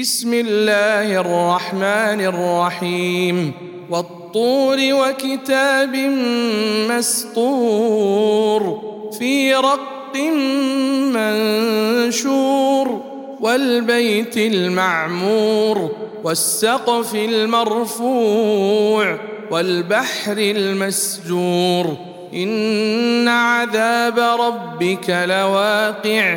بسم 0.00 0.34
الله 0.34 1.20
الرحمن 1.20 2.20
الرحيم. 2.20 3.52
والطور 3.90 4.76
وكتاب 4.80 5.96
مسطور 6.90 8.82
في 9.18 9.54
رق 9.54 10.16
منشور 11.14 13.00
والبيت 13.40 14.36
المعمور 14.36 15.90
والسقف 16.24 17.14
المرفوع 17.14 19.18
والبحر 19.50 20.36
المسجور. 20.38 21.96
إن 22.34 23.28
عذاب 23.28 24.18
ربك 24.18 25.24
لواقع. 25.28 26.36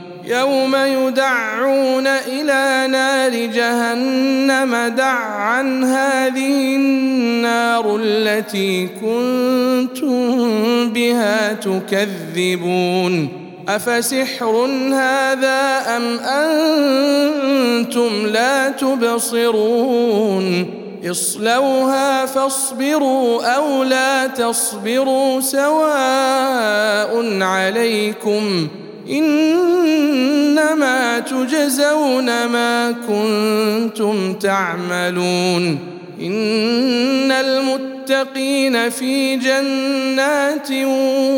يوم 0.25 0.75
يدعون 0.75 2.07
إلى 2.07 2.87
نار 2.91 3.45
جهنم 3.45 4.93
دعا 4.97 5.61
هذه 5.85 6.75
النار 6.75 7.99
التي 8.03 8.87
كنتم 9.01 10.89
بها 10.89 11.53
تكذبون 11.53 13.29
أفسحر 13.69 14.65
هذا 14.93 15.83
أم 15.97 16.19
أنتم 16.19 18.25
لا 18.25 18.69
تبصرون 18.69 20.65
اصلوها 21.11 22.25
فاصبروا 22.25 23.55
أو 23.55 23.83
لا 23.83 24.27
تصبروا 24.27 25.41
سواء 25.41 27.41
عليكم 27.41 28.67
إنما 29.09 30.91
تجزون 31.19 32.45
ما 32.45 32.91
كنتم 33.07 34.33
تعملون 34.33 35.79
إن 36.21 37.31
المتقين 37.31 38.89
في 38.89 39.35
جنات 39.35 40.71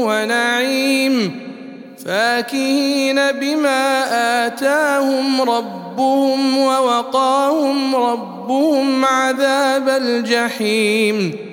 ونعيم 0.03 1.31
فاكهين 2.05 3.15
بما 3.31 4.05
آتاهم 4.45 5.41
ربهم 5.41 6.57
ووقاهم 6.57 7.95
ربهم 7.95 9.05
عذاب 9.05 9.89
الجحيم 9.89 11.52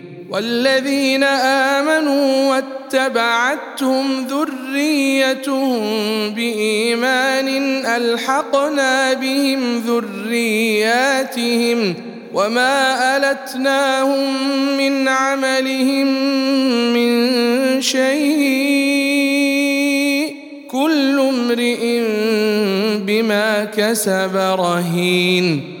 والذين 0.31 1.23
آمنوا 1.23 2.49
واتبعتهم 2.49 4.27
ذريتهم 4.27 5.79
بإيمان 6.29 7.47
ألحقنا 7.85 9.13
بهم 9.13 9.79
ذرياتهم 9.87 11.13
وما 12.33 13.17
ألتناهم 13.17 14.37
من 14.77 15.07
عملهم 15.07 16.07
من 16.93 17.31
شيء 17.81 18.71
كل 20.71 21.19
امرئ 21.19 22.01
بما 23.05 23.65
كسب 23.65 24.35
رهين 24.35 25.80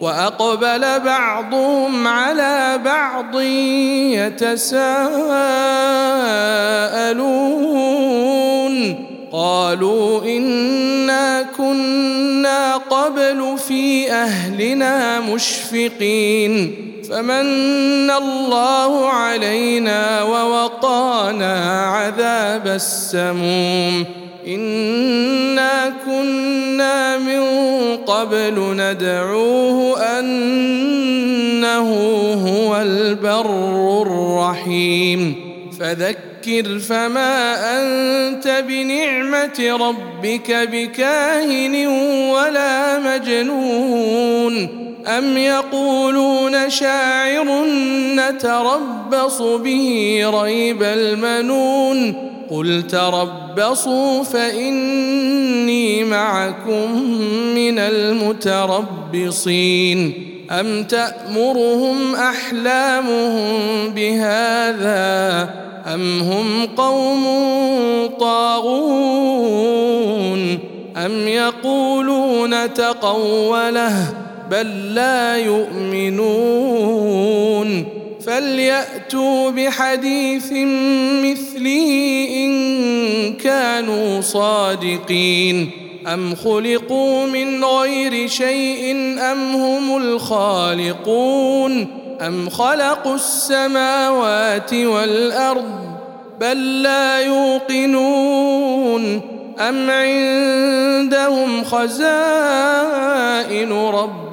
وأقبل 0.00 1.00
بعضهم 1.00 2.06
على 2.06 2.80
بعض 2.84 3.40
يتساءلون. 4.40 5.10
قالوا 9.32 10.24
إنا 10.24 11.42
كنا 11.56 12.76
قبل 12.76 13.58
في 13.68 14.12
أهلنا 14.12 15.20
مشفقين. 15.20 16.76
فمن 17.10 18.10
الله 18.10 19.08
علينا 19.08 20.22
ووقانا 20.84 21.84
عذاب 21.86 22.66
السموم. 22.66 24.04
إنا 24.46 25.92
كنا 26.06 27.18
من 27.18 27.42
قبل 27.96 28.54
ندعوه 28.76 30.00
أنه 30.18 31.88
هو 32.32 32.76
البر 32.76 34.02
الرحيم. 34.02 35.34
فذكر 35.80 36.78
فما 36.78 37.54
أنت 37.80 38.64
بنعمة 38.68 39.76
ربك 39.80 40.68
بكاهن 40.72 41.86
ولا 42.30 42.98
مجنون. 42.98 44.79
ام 45.06 45.36
يقولون 45.36 46.70
شاعر 46.70 47.64
نتربص 48.14 49.42
به 49.42 50.22
ريب 50.42 50.82
المنون 50.82 52.30
قل 52.50 52.82
تربصوا 52.82 54.22
فاني 54.22 56.04
معكم 56.04 57.02
من 57.54 57.78
المتربصين 57.78 59.50
ام 60.50 60.84
تامرهم 60.84 62.14
احلامهم 62.14 63.88
بهذا 63.94 65.50
ام 65.94 66.20
هم 66.20 66.66
قوم 66.76 67.24
طاغون 68.20 69.60
ام 70.96 71.28
يقولون 71.28 72.74
تقوله 72.74 74.29
بل 74.50 74.94
لا 74.94 75.36
يؤمنون. 75.36 76.00
فليأتوا 78.26 79.50
بحديث 79.50 80.52
مثله 81.24 82.26
إن 82.36 82.52
كانوا 83.34 84.20
صادقين. 84.20 85.70
أم 86.06 86.34
خلقوا 86.34 87.26
من 87.26 87.64
غير 87.64 88.28
شيء 88.28 88.92
أم 89.32 89.54
هم 89.54 89.96
الخالقون؟ 89.96 91.86
أم 92.20 92.50
خلقوا 92.50 93.14
السماوات 93.14 94.74
والأرض 94.74 95.80
بل 96.40 96.82
لا 96.82 97.20
يوقنون؟ 97.20 99.20
أم 99.58 99.90
عندهم 99.90 101.64
خزائن 101.64 103.72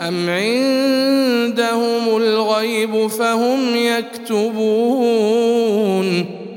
أم 0.00 0.30
عندهم 0.30 2.16
الغيب 2.16 3.06
فهم 3.06 3.76
يكتبون 3.76 5.26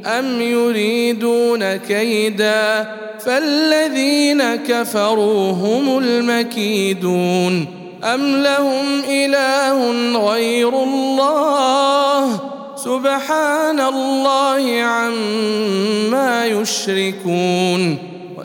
أم 0.06 0.42
يريدون 0.42 1.76
كيدا 1.76 2.88
فالذين 3.20 4.56
كفروا 4.56 5.52
هم 5.52 5.98
المكيدون 5.98 7.66
أم 8.04 8.44
لهم 8.44 8.86
إله 9.10 9.92
غير 10.32 10.84
الله 10.84 12.40
سبحان 12.76 13.80
الله 13.80 14.82
عما 14.82 16.46
يشركون 16.46 18.13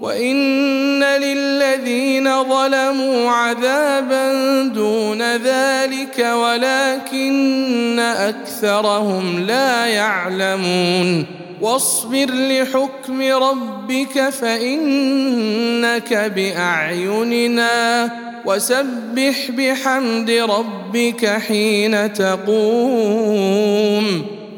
وإن 0.00 1.04
للذين 1.04 2.44
ظلموا 2.44 3.30
عذابا 3.30 4.62
دون 4.62 5.36
ذلك 5.36 6.18
ولكن 6.18 7.98
أكثرهم 7.98 9.40
لا 9.46 9.86
يعلمون 9.86 11.26
واصبر 11.60 12.26
لحكم 12.30 13.22
ربك 13.22 14.28
فإنك 14.30 16.14
بأعيننا 16.36 18.10
وسبح 18.44 19.50
بحمد 19.50 20.30
ربك 20.30 21.26
حين 21.26 22.12
تقوم 22.12 23.58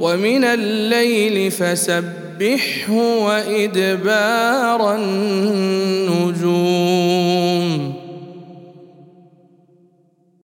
ومن 0.01 0.45
الليل 0.45 1.51
فسبحه 2.41 2.93
وإدبار 2.93 4.95
النجوم. 4.95 6.41